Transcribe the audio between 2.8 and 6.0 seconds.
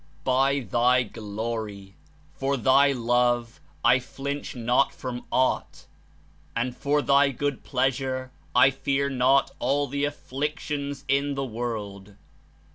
Love I flinch not from aught,